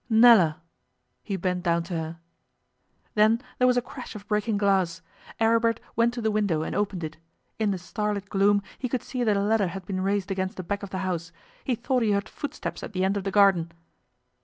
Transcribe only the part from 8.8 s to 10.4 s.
could see that a ladder had been raised